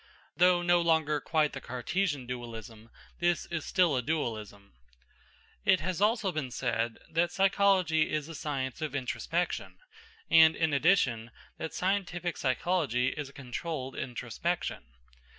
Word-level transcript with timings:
Though 0.35 0.63
no 0.63 0.81
longer 0.81 1.19
quite 1.21 1.53
the 1.53 1.61
Cartesian 1.61 2.25
dualism, 2.25 2.89
this 3.19 3.45
is 3.51 3.65
still 3.65 3.95
a 3.95 4.01
dualism. 4.01 4.73
It 5.63 5.79
has 5.81 6.01
also 6.01 6.31
been 6.31 6.49
said 6.49 6.97
that 7.11 7.31
psychology 7.31 8.09
is 8.09 8.25
the 8.25 8.33
science 8.33 8.81
of 8.81 8.95
introspection, 8.95 9.75
and, 10.27 10.55
in 10.55 10.73
addition, 10.73 11.29
that 11.59 11.75
scientific 11.75 12.37
psychology 12.37 13.09
is 13.09 13.29
a 13.29 13.33
controlled 13.33 13.95
introspection. 13.95 14.85